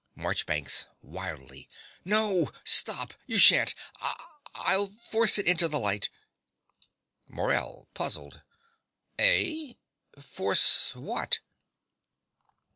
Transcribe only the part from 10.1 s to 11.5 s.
Force what?